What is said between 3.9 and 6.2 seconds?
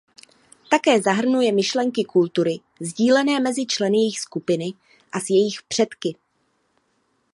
jejich skupiny a s jejich předky.